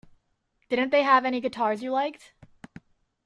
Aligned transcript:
Didn't 0.67 0.89
they 0.89 1.03
have 1.03 1.25
any 1.25 1.39
guitars 1.41 1.83
you 1.83 1.91
liked? 1.91 2.33